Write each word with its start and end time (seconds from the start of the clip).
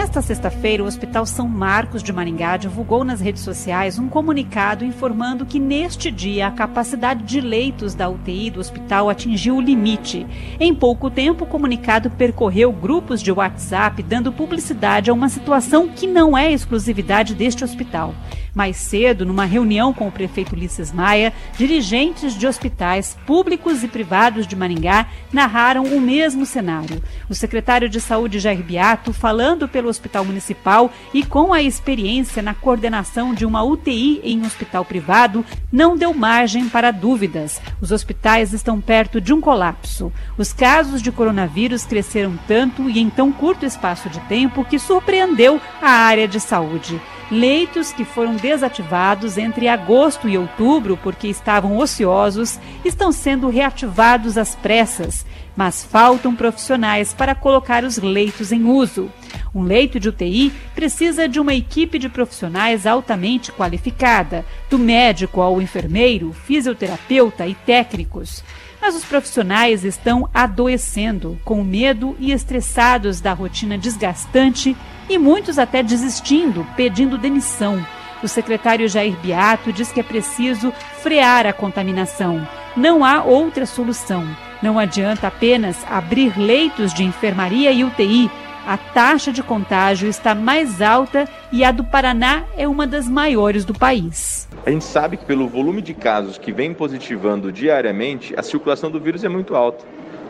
Nesta 0.00 0.22
sexta-feira, 0.22 0.82
o 0.82 0.86
Hospital 0.86 1.26
São 1.26 1.46
Marcos 1.46 2.02
de 2.02 2.10
Maringá 2.10 2.56
divulgou 2.56 3.04
nas 3.04 3.20
redes 3.20 3.42
sociais 3.42 3.98
um 3.98 4.08
comunicado 4.08 4.82
informando 4.82 5.44
que 5.44 5.60
neste 5.60 6.10
dia 6.10 6.46
a 6.46 6.50
capacidade 6.50 7.22
de 7.22 7.38
leitos 7.38 7.94
da 7.94 8.08
UTI 8.08 8.48
do 8.48 8.60
hospital 8.60 9.10
atingiu 9.10 9.56
o 9.56 9.60
limite. 9.60 10.26
Em 10.58 10.74
pouco 10.74 11.10
tempo, 11.10 11.44
o 11.44 11.46
comunicado 11.46 12.08
percorreu 12.08 12.72
grupos 12.72 13.20
de 13.20 13.30
WhatsApp 13.30 14.02
dando 14.02 14.32
publicidade 14.32 15.10
a 15.10 15.12
uma 15.12 15.28
situação 15.28 15.86
que 15.86 16.06
não 16.06 16.36
é 16.36 16.50
exclusividade 16.50 17.34
deste 17.34 17.62
hospital. 17.62 18.14
Mais 18.54 18.76
cedo, 18.76 19.24
numa 19.24 19.44
reunião 19.44 19.92
com 19.92 20.08
o 20.08 20.12
prefeito 20.12 20.54
Ulisses 20.54 20.92
Maia, 20.92 21.32
dirigentes 21.56 22.34
de 22.34 22.46
hospitais 22.46 23.16
públicos 23.26 23.82
e 23.84 23.88
privados 23.88 24.46
de 24.46 24.56
Maringá 24.56 25.06
narraram 25.32 25.84
o 25.84 26.00
mesmo 26.00 26.44
cenário. 26.44 27.02
O 27.28 27.34
secretário 27.34 27.88
de 27.88 28.00
Saúde, 28.00 28.38
Jair 28.38 28.62
Biato, 28.62 29.12
falando 29.12 29.68
pelo 29.68 29.88
Hospital 29.88 30.24
Municipal 30.24 30.92
e 31.14 31.24
com 31.24 31.52
a 31.52 31.62
experiência 31.62 32.42
na 32.42 32.54
coordenação 32.54 33.32
de 33.32 33.44
uma 33.44 33.62
UTI 33.62 34.20
em 34.24 34.40
um 34.40 34.46
hospital 34.46 34.84
privado, 34.84 35.44
não 35.72 35.96
deu 35.96 36.12
margem 36.12 36.68
para 36.68 36.90
dúvidas. 36.90 37.60
Os 37.80 37.92
hospitais 37.92 38.52
estão 38.52 38.80
perto 38.80 39.20
de 39.20 39.32
um 39.32 39.40
colapso. 39.40 40.12
Os 40.36 40.52
casos 40.52 41.00
de 41.02 41.12
coronavírus 41.12 41.84
cresceram 41.84 42.38
tanto 42.48 42.88
e 42.88 42.98
em 42.98 43.08
tão 43.08 43.30
curto 43.32 43.64
espaço 43.64 44.08
de 44.08 44.20
tempo 44.20 44.64
que 44.64 44.78
surpreendeu 44.78 45.60
a 45.80 45.90
área 45.90 46.26
de 46.26 46.40
saúde. 46.40 47.00
Leitos 47.30 47.92
que 47.92 48.04
foram 48.04 48.34
desativados 48.40 49.38
entre 49.38 49.68
agosto 49.68 50.28
e 50.28 50.36
outubro 50.36 50.96
porque 50.96 51.28
estavam 51.28 51.78
ociosos 51.78 52.58
estão 52.84 53.12
sendo 53.12 53.48
reativados 53.48 54.36
às 54.36 54.54
pressas, 54.54 55.24
mas 55.56 55.84
faltam 55.84 56.34
profissionais 56.34 57.12
para 57.12 57.34
colocar 57.34 57.84
os 57.84 57.98
leitos 57.98 58.52
em 58.52 58.64
uso. 58.64 59.10
Um 59.54 59.62
leito 59.62 59.98
de 59.98 60.08
UTI 60.08 60.52
precisa 60.74 61.28
de 61.28 61.40
uma 61.40 61.54
equipe 61.54 61.98
de 61.98 62.08
profissionais 62.08 62.86
altamente 62.86 63.52
qualificada, 63.52 64.44
do 64.68 64.78
médico 64.78 65.40
ao 65.40 65.60
enfermeiro, 65.60 66.32
fisioterapeuta 66.32 67.46
e 67.46 67.54
técnicos. 67.54 68.44
Mas 68.80 68.94
os 68.94 69.04
profissionais 69.04 69.84
estão 69.84 70.28
adoecendo, 70.32 71.38
com 71.44 71.62
medo 71.62 72.16
e 72.18 72.32
estressados 72.32 73.20
da 73.20 73.32
rotina 73.32 73.76
desgastante 73.76 74.74
e 75.08 75.18
muitos 75.18 75.58
até 75.58 75.82
desistindo, 75.82 76.66
pedindo 76.76 77.18
demissão. 77.18 77.84
O 78.22 78.28
secretário 78.28 78.88
Jair 78.88 79.16
Beato 79.22 79.72
diz 79.72 79.90
que 79.90 80.00
é 80.00 80.02
preciso 80.02 80.72
frear 81.02 81.46
a 81.46 81.52
contaminação. 81.52 82.46
Não 82.76 83.04
há 83.04 83.22
outra 83.22 83.64
solução. 83.64 84.24
Não 84.62 84.78
adianta 84.78 85.26
apenas 85.26 85.76
abrir 85.90 86.38
leitos 86.38 86.92
de 86.92 87.02
enfermaria 87.02 87.72
e 87.72 87.82
UTI. 87.82 88.30
A 88.66 88.76
taxa 88.76 89.32
de 89.32 89.42
contágio 89.42 90.06
está 90.06 90.34
mais 90.34 90.82
alta 90.82 91.26
e 91.50 91.64
a 91.64 91.72
do 91.72 91.82
Paraná 91.82 92.44
é 92.58 92.68
uma 92.68 92.86
das 92.86 93.08
maiores 93.08 93.64
do 93.64 93.72
país. 93.72 94.46
A 94.66 94.70
gente 94.70 94.84
sabe 94.84 95.16
que 95.16 95.24
pelo 95.24 95.48
volume 95.48 95.80
de 95.80 95.94
casos 95.94 96.36
que 96.36 96.52
vem 96.52 96.74
positivando 96.74 97.50
diariamente, 97.50 98.34
a 98.38 98.42
circulação 98.42 98.90
do 98.90 99.00
vírus 99.00 99.24
é 99.24 99.28
muito 99.30 99.56
alta. 99.56 99.84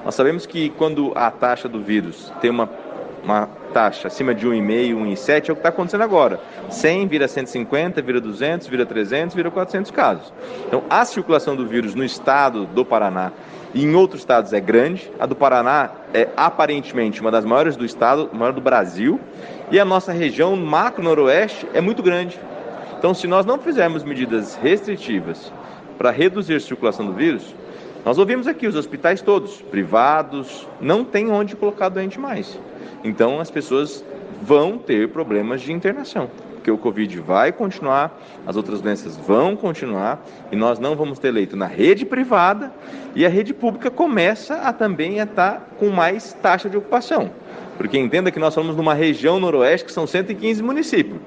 Nós 0.04 0.14
sabemos 0.14 0.46
que 0.46 0.70
quando 0.70 1.12
a 1.16 1.30
taxa 1.30 1.68
do 1.68 1.82
vírus 1.82 2.32
tem 2.40 2.50
uma 2.50 2.68
uma 3.22 3.48
taxa 3.72 4.08
acima 4.08 4.34
de 4.34 4.46
1,5, 4.46 4.94
1,7 4.94 5.48
é 5.48 5.52
o 5.52 5.54
que 5.54 5.60
está 5.60 5.68
acontecendo 5.68 6.02
agora. 6.02 6.40
100 6.70 7.06
vira 7.06 7.28
150, 7.28 8.02
vira 8.02 8.20
200, 8.20 8.66
vira 8.66 8.86
300, 8.86 9.34
vira 9.34 9.50
400 9.50 9.90
casos. 9.90 10.32
Então, 10.66 10.82
a 10.88 11.04
circulação 11.04 11.54
do 11.54 11.66
vírus 11.66 11.94
no 11.94 12.04
estado 12.04 12.66
do 12.66 12.84
Paraná 12.84 13.32
e 13.74 13.84
em 13.84 13.94
outros 13.94 14.22
estados 14.22 14.52
é 14.52 14.60
grande. 14.60 15.10
A 15.18 15.26
do 15.26 15.36
Paraná 15.36 15.90
é 16.12 16.28
aparentemente 16.36 17.20
uma 17.20 17.30
das 17.30 17.44
maiores 17.44 17.76
do 17.76 17.84
estado, 17.84 18.30
maior 18.32 18.52
do 18.52 18.60
Brasil. 18.60 19.20
E 19.70 19.78
a 19.78 19.84
nossa 19.84 20.12
região 20.12 20.56
macro-noroeste 20.56 21.66
é 21.72 21.80
muito 21.80 22.02
grande. 22.02 22.38
Então, 22.98 23.14
se 23.14 23.26
nós 23.26 23.46
não 23.46 23.58
fizermos 23.58 24.02
medidas 24.02 24.56
restritivas 24.56 25.52
para 25.96 26.10
reduzir 26.10 26.54
a 26.54 26.60
circulação 26.60 27.06
do 27.06 27.12
vírus, 27.12 27.54
nós 28.04 28.18
ouvimos 28.18 28.46
aqui 28.46 28.66
os 28.66 28.74
hospitais 28.74 29.20
todos, 29.20 29.60
privados, 29.62 30.66
não 30.80 31.04
tem 31.04 31.30
onde 31.30 31.54
colocar 31.54 31.88
doente 31.88 32.18
mais. 32.18 32.58
Então 33.04 33.40
as 33.40 33.50
pessoas 33.50 34.04
vão 34.42 34.78
ter 34.78 35.08
problemas 35.08 35.60
de 35.60 35.72
internação, 35.72 36.30
porque 36.54 36.70
o 36.70 36.78
Covid 36.78 37.18
vai 37.20 37.52
continuar, 37.52 38.18
as 38.46 38.56
outras 38.56 38.80
doenças 38.80 39.16
vão 39.16 39.56
continuar 39.56 40.24
e 40.50 40.56
nós 40.56 40.78
não 40.78 40.94
vamos 40.94 41.18
ter 41.18 41.30
leito 41.30 41.56
na 41.56 41.66
rede 41.66 42.04
privada 42.04 42.72
e 43.14 43.24
a 43.24 43.28
rede 43.28 43.52
pública 43.52 43.90
começa 43.90 44.54
a 44.56 44.72
também 44.72 45.18
estar 45.18 45.68
com 45.78 45.88
mais 45.90 46.32
taxa 46.34 46.68
de 46.68 46.76
ocupação. 46.76 47.30
Porque 47.76 47.96
entenda 47.96 48.30
que 48.30 48.38
nós 48.38 48.52
somos 48.52 48.76
numa 48.76 48.92
região 48.92 49.40
noroeste 49.40 49.86
que 49.86 49.92
são 49.92 50.06
115 50.06 50.62
municípios. 50.62 51.18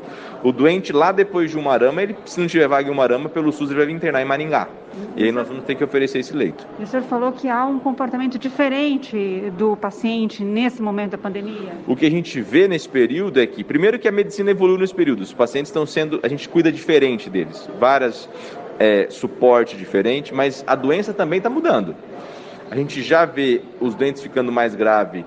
O 0.44 0.52
doente 0.52 0.92
lá 0.92 1.12
depois 1.14 1.50
de 1.50 1.58
Umarama, 1.58 2.04
ele, 2.04 2.16
se 2.26 2.40
não 2.40 2.48
tiver 2.48 2.68
vaga 2.68 2.90
em 2.90 2.92
Umarama, 2.92 3.30
pelo 3.30 3.52
SUS 3.52 3.70
ele 3.70 3.78
vai 3.78 3.88
vir 3.88 3.94
internar 3.94 4.22
em 4.22 4.26
Maringá. 4.26 4.68
E 5.16 5.24
aí 5.24 5.32
nós 5.32 5.48
vamos 5.48 5.64
ter 5.64 5.76
que 5.76 5.84
oferecer 5.84 6.20
esse 6.20 6.36
leito. 6.36 6.68
E 6.78 6.84
o 6.84 6.88
senhor 6.88 7.04
falou 7.04 7.32
que 7.32 7.48
há 7.48 7.66
um 7.66 7.80
comportamento 7.80 8.38
diferente 8.38 9.52
do 9.58 9.78
paciente 9.78 10.44
nesse 10.44 10.82
momento 10.82 11.12
da 11.12 11.18
pandemia. 11.18 11.72
O 11.88 11.96
que 11.96 12.06
a 12.06 12.12
gente 12.12 12.42
vê 12.42 12.68
nesse 12.68 12.90
período 12.90 13.40
é 13.40 13.48
que, 13.48 13.64
primeiro 13.64 13.98
que 13.98 14.08
a 14.08 14.12
medicina 14.12 14.52
evoluiu 14.52 14.78
nesse 14.78 14.94
período, 14.94 15.22
os 15.22 15.34
pacientes 15.34 15.70
estão 15.70 15.86
sendo, 15.86 16.20
a 16.22 16.28
gente 16.28 16.50
cuida 16.50 16.72
diferente 16.72 17.30
deles, 17.30 17.70
várias 17.80 18.30
é, 18.78 19.08
suporte 19.10 19.78
diferente, 19.78 20.34
mas 20.34 20.64
a 20.68 20.76
doença 20.76 21.14
também 21.14 21.38
está 21.38 21.50
mudando. 21.50 21.96
A 22.70 22.76
gente 22.76 23.02
já 23.02 23.24
vê 23.24 23.62
os 23.80 23.96
dentes 23.96 24.22
ficando 24.22 24.52
mais 24.52 24.76
graves 24.76 25.24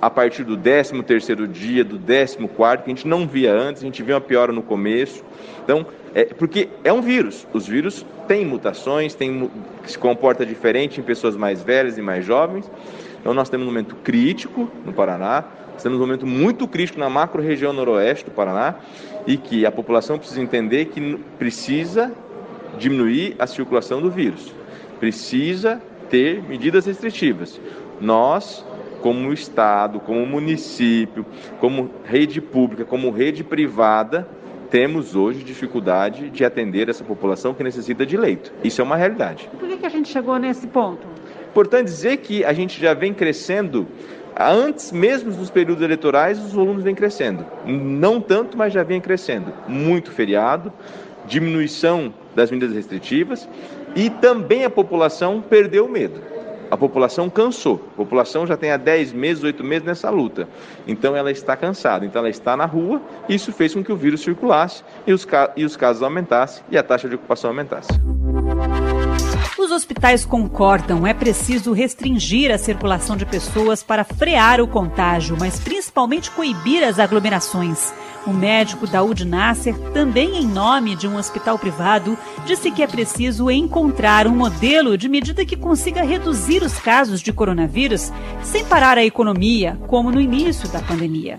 a 0.00 0.08
partir 0.08 0.44
do 0.44 0.56
13 0.56 1.02
terceiro 1.02 1.46
dia, 1.46 1.84
do 1.84 1.98
14 1.98 2.36
quarto, 2.48 2.84
que 2.84 2.90
a 2.90 2.94
gente 2.94 3.06
não 3.06 3.26
via 3.26 3.52
antes, 3.52 3.82
a 3.82 3.84
gente 3.84 4.02
via 4.02 4.14
uma 4.14 4.20
piora 4.20 4.52
no 4.52 4.62
começo. 4.62 5.22
Então, 5.62 5.86
é, 6.14 6.24
porque 6.24 6.68
é 6.82 6.92
um 6.92 7.02
vírus. 7.02 7.46
Os 7.52 7.66
vírus 7.66 8.04
têm 8.26 8.46
mutações, 8.46 9.14
têm, 9.14 9.50
se 9.84 9.98
comporta 9.98 10.44
diferente 10.46 11.00
em 11.00 11.02
pessoas 11.02 11.36
mais 11.36 11.62
velhas 11.62 11.98
e 11.98 12.02
mais 12.02 12.24
jovens. 12.24 12.70
Então, 13.20 13.34
nós 13.34 13.48
temos 13.50 13.66
um 13.66 13.70
momento 13.70 13.94
crítico 13.96 14.70
no 14.84 14.92
Paraná, 14.92 15.44
nós 15.74 15.82
temos 15.82 15.98
um 15.98 16.02
momento 16.02 16.26
muito 16.26 16.66
crítico 16.66 16.98
na 16.98 17.10
macro-região 17.10 17.72
noroeste 17.72 18.24
do 18.24 18.30
Paraná 18.30 18.76
e 19.26 19.36
que 19.36 19.66
a 19.66 19.72
população 19.72 20.18
precisa 20.18 20.40
entender 20.40 20.86
que 20.86 21.18
precisa 21.38 22.12
diminuir 22.78 23.36
a 23.38 23.46
circulação 23.46 24.00
do 24.00 24.10
vírus, 24.10 24.52
precisa 24.98 25.80
ter 26.08 26.42
medidas 26.42 26.86
restritivas. 26.86 27.60
Nós 28.00 28.64
como 29.00 29.32
Estado, 29.32 30.00
como 30.00 30.24
município, 30.26 31.24
como 31.58 31.90
rede 32.04 32.40
pública, 32.40 32.84
como 32.84 33.10
rede 33.10 33.42
privada, 33.42 34.28
temos 34.70 35.16
hoje 35.16 35.42
dificuldade 35.42 36.30
de 36.30 36.44
atender 36.44 36.88
essa 36.88 37.02
população 37.02 37.52
que 37.52 37.62
necessita 37.64 38.06
de 38.06 38.16
leito. 38.16 38.52
Isso 38.62 38.80
é 38.80 38.84
uma 38.84 38.96
realidade. 38.96 39.50
Por 39.58 39.68
que, 39.68 39.76
que 39.78 39.86
a 39.86 39.90
gente 39.90 40.08
chegou 40.08 40.38
nesse 40.38 40.66
ponto? 40.66 41.06
Importante 41.50 41.86
dizer 41.86 42.18
que 42.18 42.44
a 42.44 42.52
gente 42.52 42.80
já 42.80 42.94
vem 42.94 43.12
crescendo 43.12 43.88
antes 44.38 44.92
mesmo 44.92 45.32
dos 45.32 45.50
períodos 45.50 45.82
eleitorais, 45.82 46.38
os 46.38 46.52
volumes 46.52 46.84
vêm 46.84 46.94
crescendo. 46.94 47.44
Não 47.66 48.20
tanto, 48.20 48.56
mas 48.56 48.72
já 48.72 48.84
vem 48.84 49.00
crescendo. 49.00 49.52
Muito 49.66 50.12
feriado, 50.12 50.72
diminuição 51.26 52.14
das 52.34 52.50
medidas 52.50 52.74
restritivas 52.74 53.48
e 53.96 54.08
também 54.08 54.64
a 54.64 54.70
população 54.70 55.42
perdeu 55.42 55.86
o 55.86 55.88
medo 55.88 56.29
a 56.70 56.76
população 56.76 57.28
cansou. 57.28 57.84
A 57.94 57.96
população 57.96 58.46
já 58.46 58.56
tem 58.56 58.70
há 58.70 58.76
10 58.76 59.12
meses, 59.12 59.42
8 59.42 59.64
meses 59.64 59.84
nessa 59.84 60.08
luta. 60.10 60.48
Então 60.86 61.16
ela 61.16 61.30
está 61.30 61.56
cansada. 61.56 62.06
Então 62.06 62.20
ela 62.20 62.30
está 62.30 62.56
na 62.56 62.66
rua. 62.66 63.00
E 63.28 63.34
isso 63.34 63.52
fez 63.52 63.74
com 63.74 63.82
que 63.82 63.92
o 63.92 63.96
vírus 63.96 64.20
circulasse 64.20 64.84
e 65.06 65.12
os, 65.12 65.26
e 65.56 65.64
os 65.64 65.76
casos 65.76 66.02
aumentassem 66.02 66.62
e 66.70 66.78
a 66.78 66.82
taxa 66.82 67.08
de 67.08 67.16
ocupação 67.16 67.50
aumentasse. 67.50 67.90
Os 69.60 69.70
hospitais 69.70 70.24
concordam, 70.24 71.06
é 71.06 71.12
preciso 71.12 71.74
restringir 71.74 72.50
a 72.50 72.56
circulação 72.56 73.14
de 73.14 73.26
pessoas 73.26 73.82
para 73.82 74.04
frear 74.04 74.58
o 74.58 74.66
contágio, 74.66 75.36
mas 75.38 75.60
principalmente 75.60 76.30
coibir 76.30 76.82
as 76.82 76.98
aglomerações. 76.98 77.92
O 78.26 78.32
médico 78.32 78.86
Daud 78.86 79.22
Nasser, 79.22 79.78
também 79.92 80.38
em 80.38 80.46
nome 80.46 80.96
de 80.96 81.06
um 81.06 81.14
hospital 81.14 81.58
privado, 81.58 82.16
disse 82.46 82.70
que 82.70 82.82
é 82.82 82.86
preciso 82.86 83.50
encontrar 83.50 84.26
um 84.26 84.34
modelo 84.34 84.96
de 84.96 85.10
medida 85.10 85.44
que 85.44 85.56
consiga 85.56 86.02
reduzir 86.02 86.62
os 86.62 86.78
casos 86.78 87.20
de 87.20 87.30
coronavírus 87.30 88.10
sem 88.42 88.64
parar 88.64 88.96
a 88.96 89.04
economia, 89.04 89.78
como 89.86 90.10
no 90.10 90.22
início 90.22 90.70
da 90.70 90.80
pandemia. 90.80 91.38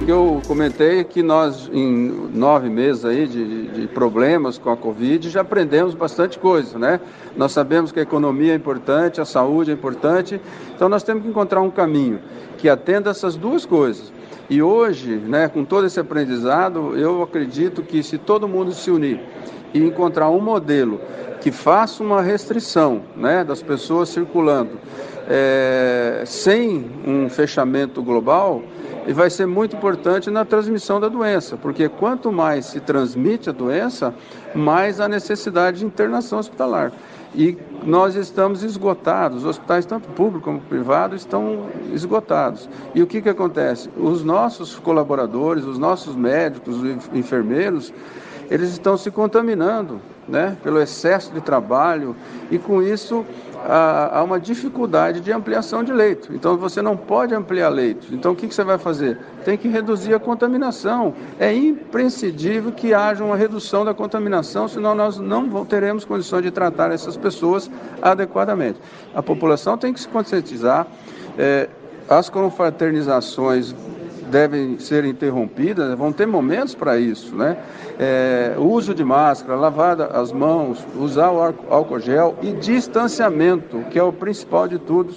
Eu 0.00 0.42
comentei 0.48 1.00
é 1.00 1.04
que 1.04 1.22
nós, 1.22 1.70
em 1.72 2.28
nove 2.34 2.68
meses 2.68 3.04
aí 3.04 3.26
de, 3.26 3.68
de, 3.68 3.86
problemas 3.86 4.58
com 4.58 4.70
a 4.70 4.76
Covid, 4.76 5.30
já 5.30 5.42
aprendemos 5.42 5.94
bastante 5.94 6.38
coisa, 6.38 6.76
né? 6.78 7.00
Nós 7.36 7.52
sabemos 7.52 7.92
que 7.92 8.00
a 8.00 8.02
economia 8.02 8.52
é 8.52 8.56
importante, 8.56 9.20
a 9.20 9.24
saúde 9.24 9.70
é 9.70 9.74
importante, 9.74 10.40
então 10.74 10.88
nós 10.88 11.04
temos 11.04 11.22
que 11.22 11.28
encontrar 11.28 11.60
um 11.60 11.70
caminho 11.70 12.18
que 12.58 12.68
atenda 12.68 13.10
essas 13.10 13.36
duas 13.36 13.64
coisas. 13.64 14.12
E 14.50 14.60
hoje, 14.60 15.16
né, 15.16 15.48
com 15.48 15.64
todo 15.64 15.86
esse 15.86 16.00
aprendizado, 16.00 16.96
eu 16.96 17.22
acredito 17.22 17.82
que 17.82 18.02
se 18.02 18.18
todo 18.18 18.48
mundo 18.48 18.72
se 18.72 18.90
unir 18.90 19.20
e 19.72 19.78
encontrar 19.78 20.30
um 20.30 20.40
modelo 20.40 21.00
que 21.40 21.50
faça 21.50 22.02
uma 22.02 22.22
restrição 22.22 23.02
né, 23.16 23.42
das 23.42 23.62
pessoas 23.62 24.08
circulando 24.08 24.78
é, 25.28 26.22
sem 26.26 26.90
um 27.06 27.28
fechamento 27.28 28.02
global, 28.02 28.62
vai 29.12 29.28
ser 29.30 29.46
muito 29.46 29.74
importante 29.74 30.30
na 30.30 30.44
transmissão 30.44 31.00
da 31.00 31.08
doença, 31.08 31.56
porque 31.56 31.88
quanto 31.88 32.30
mais 32.30 32.66
se 32.66 32.80
transmite 32.80 33.50
a 33.50 33.52
doença, 33.52 34.14
mais 34.54 35.00
a 35.00 35.08
necessidade 35.08 35.80
de 35.80 35.84
internação 35.84 36.38
hospitalar. 36.38 36.92
E 37.34 37.56
nós 37.82 38.14
estamos 38.14 38.62
esgotados, 38.62 39.38
os 39.38 39.46
hospitais, 39.46 39.86
tanto 39.86 40.06
público 40.10 40.44
como 40.44 40.60
privado, 40.60 41.16
estão 41.16 41.66
esgotados. 41.92 42.68
E 42.94 43.02
o 43.02 43.06
que, 43.06 43.22
que 43.22 43.28
acontece? 43.28 43.88
Os 43.96 44.22
nossos 44.22 44.78
colaboradores, 44.78 45.64
os 45.64 45.78
nossos 45.78 46.14
médicos, 46.14 46.76
os 46.76 46.98
enfermeiros, 47.14 47.92
eles 48.52 48.68
estão 48.68 48.98
se 48.98 49.10
contaminando 49.10 49.98
né, 50.28 50.58
pelo 50.62 50.78
excesso 50.78 51.32
de 51.32 51.40
trabalho 51.40 52.14
e 52.50 52.58
com 52.58 52.82
isso 52.82 53.24
há, 53.64 54.18
há 54.18 54.22
uma 54.22 54.38
dificuldade 54.38 55.20
de 55.20 55.32
ampliação 55.32 55.82
de 55.82 55.90
leito. 55.90 56.34
Então 56.34 56.58
você 56.58 56.82
não 56.82 56.94
pode 56.94 57.34
ampliar 57.34 57.70
leitos. 57.70 58.12
Então 58.12 58.32
o 58.32 58.36
que, 58.36 58.46
que 58.46 58.54
você 58.54 58.62
vai 58.62 58.76
fazer? 58.76 59.18
Tem 59.42 59.56
que 59.56 59.68
reduzir 59.68 60.12
a 60.12 60.20
contaminação. 60.20 61.14
É 61.40 61.50
imprescindível 61.50 62.70
que 62.72 62.92
haja 62.92 63.24
uma 63.24 63.36
redução 63.36 63.86
da 63.86 63.94
contaminação, 63.94 64.68
senão 64.68 64.94
nós 64.94 65.16
não 65.16 65.64
teremos 65.64 66.04
condições 66.04 66.42
de 66.42 66.50
tratar 66.50 66.92
essas 66.92 67.16
pessoas 67.16 67.70
adequadamente. 68.02 68.78
A 69.14 69.22
população 69.22 69.78
tem 69.78 69.94
que 69.94 70.00
se 70.00 70.08
conscientizar. 70.08 70.86
É, 71.38 71.70
as 72.06 72.28
confraternizações 72.28 73.74
devem 74.32 74.78
ser 74.78 75.04
interrompidas, 75.04 75.94
vão 75.96 76.10
ter 76.10 76.26
momentos 76.26 76.74
para 76.74 76.98
isso, 76.98 77.36
né? 77.36 77.58
É, 77.98 78.54
uso 78.58 78.94
de 78.94 79.04
máscara, 79.04 79.58
lavar 79.58 80.00
as 80.00 80.32
mãos, 80.32 80.84
usar 80.96 81.30
o 81.30 81.54
álcool 81.68 82.00
gel 82.00 82.36
e 82.42 82.52
distanciamento, 82.52 83.84
que 83.90 83.98
é 83.98 84.02
o 84.02 84.12
principal 84.12 84.66
de 84.66 84.78
tudo 84.78 85.12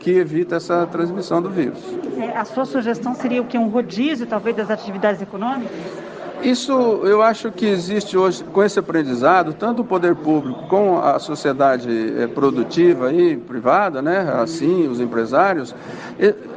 que 0.00 0.10
evita 0.10 0.56
essa 0.56 0.86
transmissão 0.86 1.40
do 1.40 1.48
vírus. 1.48 1.78
É, 2.18 2.36
a 2.36 2.44
sua 2.44 2.64
sugestão 2.64 3.14
seria 3.14 3.40
o 3.40 3.44
que? 3.44 3.56
Um 3.56 3.68
rodízio, 3.68 4.26
talvez, 4.26 4.56
das 4.56 4.70
atividades 4.70 5.22
econômicas? 5.22 5.70
Isso 6.42 6.72
eu 7.04 7.22
acho 7.22 7.50
que 7.50 7.66
existe 7.66 8.16
hoje, 8.16 8.44
com 8.44 8.62
esse 8.62 8.78
aprendizado, 8.78 9.54
tanto 9.54 9.82
o 9.82 9.84
poder 9.84 10.14
público 10.14 10.66
como 10.68 10.98
a 10.98 11.18
sociedade 11.18 11.88
eh, 11.90 12.26
produtiva 12.26 13.12
e 13.12 13.36
privada, 13.36 14.02
né, 14.02 14.32
assim, 14.38 14.86
os 14.86 15.00
empresários, 15.00 15.74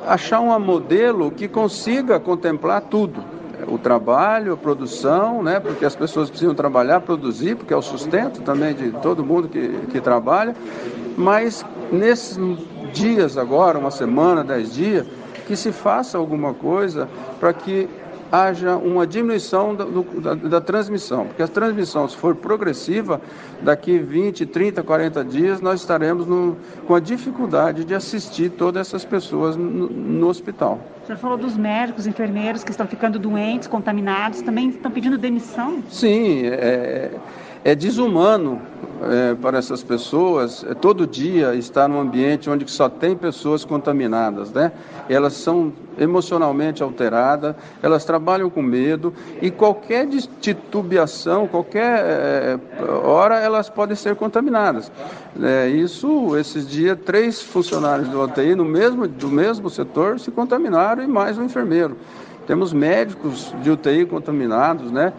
achar 0.05 0.41
um 0.41 0.59
modelo 0.59 1.31
que 1.31 1.47
consiga 1.47 2.19
contemplar 2.19 2.81
tudo. 2.81 3.23
O 3.67 3.77
trabalho, 3.77 4.53
a 4.53 4.57
produção, 4.57 5.43
né, 5.43 5.59
porque 5.59 5.85
as 5.85 5.95
pessoas 5.95 6.29
precisam 6.29 6.53
trabalhar, 6.53 7.01
produzir, 7.01 7.55
porque 7.55 7.73
é 7.73 7.77
o 7.77 7.81
sustento 7.81 8.41
também 8.41 8.73
de 8.73 8.91
todo 8.91 9.23
mundo 9.23 9.47
que, 9.47 9.67
que 9.91 10.01
trabalha, 10.01 10.55
mas 11.17 11.65
nesses 11.91 12.37
dias 12.93 13.37
agora, 13.37 13.77
uma 13.77 13.91
semana, 13.91 14.43
dez 14.43 14.73
dias, 14.73 15.05
que 15.47 15.55
se 15.55 15.71
faça 15.71 16.17
alguma 16.17 16.53
coisa 16.53 17.09
para 17.39 17.51
que 17.53 17.89
haja 18.31 18.77
uma 18.77 19.07
diminuição 19.07 19.75
da, 19.75 19.83
do, 19.83 20.03
da, 20.21 20.35
da, 20.35 20.61
transmissão, 20.61 21.25
porque 21.25 21.41
a 21.41 21.47
transmissão, 21.47 22.07
se 22.07 22.15
for 22.15 22.35
progressiva, 22.35 23.19
daqui 23.61 23.97
20, 23.97 24.45
30, 24.45 24.83
40 24.83 25.23
dias, 25.25 25.61
nós 25.61 25.81
estaremos 25.81 26.27
no, 26.27 26.57
com 26.85 26.95
a 26.95 26.99
dificuldade 26.99 27.83
de 27.83 27.95
assistir 27.95 28.51
todas 28.51 28.87
essas 28.87 29.03
pessoas 29.03 29.55
no, 29.55 29.89
no 29.89 30.27
hospital. 30.27 30.79
O 31.03 31.05
senhor 31.07 31.17
falou 31.17 31.37
dos 31.37 31.57
médicos, 31.57 32.05
enfermeiros 32.05 32.63
que 32.63 32.71
estão 32.71 32.85
ficando 32.85 33.17
doentes, 33.17 33.67
contaminados, 33.67 34.41
também 34.41 34.69
estão 34.69 34.91
pedindo 34.91 35.17
demissão? 35.17 35.83
Sim, 35.89 36.45
é, 36.45 37.11
é 37.63 37.75
desumano 37.75 38.61
é, 39.01 39.35
para 39.35 39.57
essas 39.57 39.83
pessoas 39.83 40.63
é, 40.63 40.73
todo 40.73 41.07
dia 41.07 41.55
estar 41.55 41.87
num 41.87 41.99
ambiente 41.99 42.49
onde 42.49 42.69
só 42.69 42.87
tem 42.89 43.15
pessoas 43.15 43.65
contaminadas, 43.65 44.51
né? 44.51 44.71
Elas 45.07 45.33
são 45.33 45.73
emocionalmente 45.99 46.81
alteradas, 46.81 47.55
elas 47.83 48.05
trabalham 48.05 48.49
com 48.49 48.61
medo 48.61 49.13
e 49.41 49.51
qualquer 49.51 50.07
titubeação, 50.39 51.47
qualquer 51.47 51.99
é, 51.99 52.59
hora 53.03 53.39
elas 53.39 53.69
podem 53.69 53.95
ser 53.95 54.15
contaminadas. 54.15 54.91
É, 55.41 55.67
isso, 55.67 56.35
esses 56.37 56.67
dias, 56.67 56.97
três 57.05 57.41
funcionários 57.41 58.07
do 58.07 58.21
UTI 58.21 58.55
no 58.55 58.65
mesmo, 58.65 59.07
do 59.07 59.27
mesmo 59.27 59.69
setor 59.69 60.19
se 60.19 60.31
contaminaram 60.31 61.03
e 61.03 61.07
mais 61.07 61.37
um 61.37 61.43
enfermeiro. 61.43 61.97
Temos 62.47 62.73
médicos 62.73 63.53
de 63.61 63.69
UTI 63.69 64.05
contaminados, 64.05 64.91
né? 64.91 65.13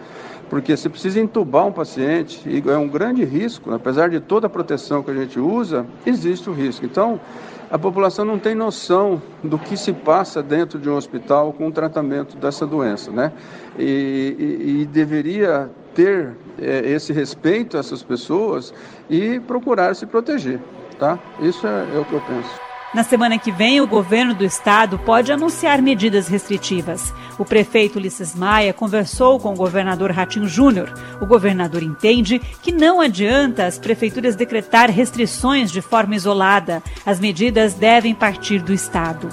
Porque 0.51 0.75
você 0.75 0.89
precisa 0.89 1.17
entubar 1.17 1.65
um 1.65 1.71
paciente 1.71 2.41
e 2.45 2.61
é 2.69 2.77
um 2.77 2.89
grande 2.89 3.23
risco, 3.23 3.73
apesar 3.73 4.09
de 4.09 4.19
toda 4.19 4.47
a 4.47 4.49
proteção 4.49 5.01
que 5.01 5.09
a 5.09 5.13
gente 5.13 5.39
usa, 5.39 5.85
existe 6.05 6.49
o 6.49 6.53
risco. 6.53 6.85
Então, 6.85 7.21
a 7.69 7.79
população 7.79 8.25
não 8.25 8.37
tem 8.37 8.53
noção 8.53 9.21
do 9.41 9.57
que 9.57 9.77
se 9.77 9.93
passa 9.93 10.43
dentro 10.43 10.77
de 10.77 10.89
um 10.89 10.97
hospital 10.97 11.53
com 11.53 11.69
o 11.69 11.71
tratamento 11.71 12.35
dessa 12.35 12.67
doença, 12.67 13.11
né? 13.11 13.31
E, 13.79 14.35
e, 14.37 14.81
e 14.81 14.85
deveria 14.87 15.71
ter 15.95 16.35
é, 16.59 16.79
esse 16.79 17.13
respeito 17.13 17.77
a 17.77 17.79
essas 17.79 18.03
pessoas 18.03 18.73
e 19.09 19.39
procurar 19.39 19.95
se 19.95 20.05
proteger, 20.05 20.59
tá? 20.99 21.17
Isso 21.39 21.65
é, 21.65 21.95
é 21.95 21.97
o 21.97 22.03
que 22.03 22.13
eu 22.13 22.19
penso. 22.19 22.70
Na 22.93 23.03
semana 23.03 23.37
que 23.37 23.53
vem, 23.53 23.79
o 23.79 23.87
governo 23.87 24.33
do 24.33 24.43
estado 24.43 24.99
pode 24.99 25.31
anunciar 25.31 25.81
medidas 25.81 26.27
restritivas. 26.27 27.13
O 27.39 27.45
prefeito 27.45 27.97
Ulisses 27.97 28.35
Maia 28.35 28.73
conversou 28.73 29.39
com 29.39 29.53
o 29.53 29.55
governador 29.55 30.11
Ratinho 30.11 30.45
Júnior. 30.45 30.93
O 31.21 31.25
governador 31.25 31.81
entende 31.81 32.39
que 32.61 32.69
não 32.69 32.99
adianta 32.99 33.65
as 33.65 33.79
prefeituras 33.79 34.35
decretar 34.35 34.91
restrições 34.91 35.71
de 35.71 35.79
forma 35.79 36.17
isolada. 36.17 36.83
As 37.05 37.17
medidas 37.17 37.73
devem 37.73 38.13
partir 38.13 38.61
do 38.61 38.73
estado. 38.73 39.29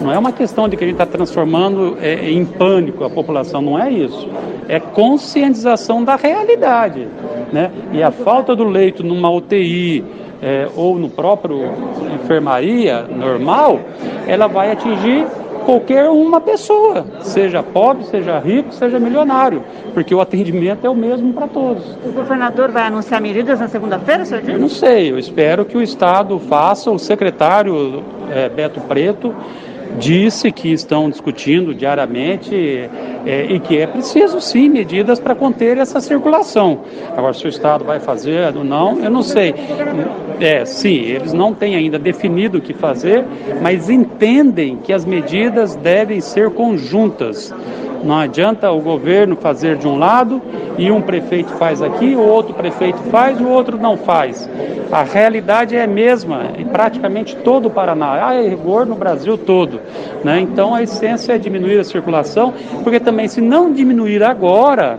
Não 0.00 0.10
é 0.10 0.18
uma 0.18 0.32
questão 0.32 0.68
de 0.68 0.76
que 0.76 0.82
a 0.82 0.86
gente 0.88 1.00
está 1.00 1.06
transformando 1.06 1.96
é, 2.00 2.28
em 2.28 2.44
pânico 2.44 3.04
a 3.04 3.08
população, 3.08 3.62
não 3.62 3.78
é 3.78 3.88
isso. 3.88 4.28
É 4.66 4.80
conscientização 4.80 6.02
da 6.02 6.16
realidade. 6.16 7.06
Né? 7.52 7.70
E 7.92 8.02
a 8.02 8.10
falta 8.10 8.56
do 8.56 8.64
leito 8.64 9.04
numa 9.04 9.30
UTI, 9.30 10.04
é, 10.42 10.68
ou 10.76 10.98
no 10.98 11.08
próprio 11.08 11.70
enfermaria 12.14 13.02
normal, 13.02 13.80
ela 14.26 14.46
vai 14.46 14.72
atingir 14.72 15.26
qualquer 15.64 16.08
uma 16.08 16.40
pessoa, 16.40 17.04
seja 17.20 17.60
pobre, 17.60 18.04
seja 18.04 18.38
rico, 18.38 18.72
seja 18.72 19.00
milionário, 19.00 19.64
porque 19.92 20.14
o 20.14 20.20
atendimento 20.20 20.86
é 20.86 20.90
o 20.90 20.94
mesmo 20.94 21.32
para 21.32 21.48
todos. 21.48 21.84
O 22.04 22.12
governador 22.12 22.70
vai 22.70 22.84
anunciar 22.84 23.20
medidas 23.20 23.58
na 23.58 23.66
segunda-feira, 23.66 24.24
senhor? 24.24 24.48
Eu 24.48 24.60
não 24.60 24.68
sei, 24.68 25.10
eu 25.10 25.18
espero 25.18 25.64
que 25.64 25.76
o 25.76 25.82
Estado 25.82 26.38
faça, 26.38 26.88
o 26.90 26.98
secretário 26.98 28.04
é, 28.30 28.48
Beto 28.48 28.80
Preto 28.82 29.34
disse 29.98 30.50
que 30.52 30.72
estão 30.72 31.10
discutindo 31.10 31.74
diariamente 31.74 32.54
é, 33.26 33.46
e 33.48 33.58
que 33.60 33.78
é 33.78 33.86
preciso 33.86 34.40
sim 34.40 34.68
medidas 34.68 35.18
para 35.18 35.34
conter 35.34 35.78
essa 35.78 36.00
circulação. 36.00 36.80
Agora, 37.16 37.32
se 37.32 37.46
o 37.46 37.48
Estado 37.48 37.84
vai 37.84 38.00
fazer 38.00 38.56
ou 38.56 38.64
não, 38.64 38.98
eu 39.00 39.10
não 39.10 39.22
sei. 39.22 39.54
É, 40.40 40.64
sim, 40.64 40.96
eles 40.96 41.32
não 41.32 41.54
têm 41.54 41.74
ainda 41.74 41.98
definido 41.98 42.58
o 42.58 42.60
que 42.60 42.74
fazer, 42.74 43.24
mas 43.62 43.88
entendem 43.88 44.76
que 44.76 44.92
as 44.92 45.04
medidas 45.04 45.74
devem 45.76 46.20
ser 46.20 46.50
conjuntas. 46.50 47.54
Não 48.02 48.16
adianta 48.16 48.70
o 48.70 48.80
governo 48.80 49.36
fazer 49.36 49.76
de 49.76 49.86
um 49.86 49.98
lado 49.98 50.40
e 50.78 50.90
um 50.90 51.00
prefeito 51.00 51.52
faz 51.54 51.82
aqui, 51.82 52.14
o 52.14 52.20
outro 52.20 52.54
prefeito 52.54 52.98
faz, 53.10 53.40
o 53.40 53.48
outro 53.48 53.78
não 53.78 53.96
faz. 53.96 54.48
A 54.90 55.02
realidade 55.02 55.74
é 55.74 55.84
a 55.84 55.86
mesma 55.86 56.52
em 56.56 56.64
praticamente 56.64 57.34
todo 57.36 57.66
o 57.66 57.70
Paraná, 57.70 58.12
há 58.12 58.40
rigor 58.40 58.86
no 58.86 58.94
Brasil 58.94 59.36
todo. 59.36 59.80
Né? 60.22 60.40
Então 60.40 60.74
a 60.74 60.82
essência 60.82 61.32
é 61.32 61.38
diminuir 61.38 61.78
a 61.78 61.84
circulação, 61.84 62.54
porque 62.84 63.00
também 63.00 63.26
se 63.28 63.40
não 63.40 63.72
diminuir 63.72 64.22
agora, 64.22 64.98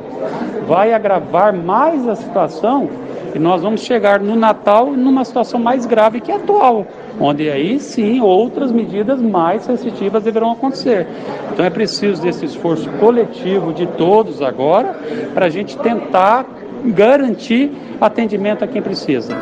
vai 0.67 0.93
agravar 0.93 1.53
mais 1.53 2.07
a 2.07 2.15
situação 2.15 2.89
e 3.33 3.39
nós 3.39 3.61
vamos 3.61 3.81
chegar 3.81 4.19
no 4.19 4.35
Natal 4.35 4.87
numa 4.91 5.23
situação 5.23 5.59
mais 5.59 5.85
grave 5.85 6.19
que 6.19 6.31
a 6.31 6.35
atual 6.37 6.85
onde 7.19 7.49
aí 7.49 7.79
sim 7.79 8.21
outras 8.21 8.71
medidas 8.71 9.21
mais 9.21 9.65
restritivas 9.65 10.23
deverão 10.23 10.51
acontecer. 10.51 11.07
Então 11.51 11.65
é 11.65 11.69
preciso 11.69 12.21
desse 12.21 12.45
esforço 12.45 12.89
coletivo 12.99 13.73
de 13.73 13.85
todos 13.85 14.41
agora 14.41 14.99
para 15.33 15.47
a 15.47 15.49
gente 15.49 15.77
tentar 15.77 16.45
garantir 16.85 17.71
atendimento 17.99 18.63
a 18.63 18.67
quem 18.67 18.81
precisa. 18.81 19.35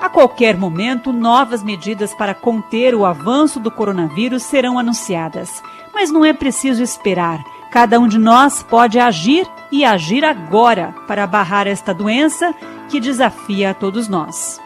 A 0.00 0.08
qualquer 0.08 0.56
momento, 0.56 1.12
novas 1.12 1.62
medidas 1.62 2.14
para 2.14 2.34
conter 2.34 2.94
o 2.94 3.04
avanço 3.04 3.58
do 3.58 3.70
coronavírus 3.70 4.42
serão 4.42 4.78
anunciadas. 4.78 5.62
Mas 5.94 6.10
não 6.10 6.24
é 6.24 6.32
preciso 6.32 6.82
esperar. 6.82 7.42
Cada 7.70 7.98
um 7.98 8.06
de 8.06 8.18
nós 8.18 8.62
pode 8.62 8.98
agir 8.98 9.46
e 9.72 9.84
agir 9.84 10.24
agora 10.24 10.94
para 11.08 11.26
barrar 11.26 11.66
esta 11.66 11.92
doença 11.92 12.54
que 12.88 13.00
desafia 13.00 13.70
a 13.70 13.74
todos 13.74 14.06
nós. 14.06 14.60